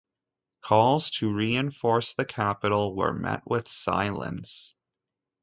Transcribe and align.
Calls 0.63 1.11
to 1.11 1.31
reinforce 1.31 2.15
the 2.15 2.25
capital 2.25 2.95
were 2.95 3.13
met 3.13 3.43
with 3.45 3.67
silence. 3.67 4.73